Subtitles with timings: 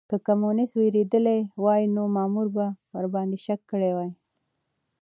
[0.09, 2.65] که کمونيسټ وېرېدلی وای نو مامور به
[2.95, 4.09] ورباندې شک کړی وای.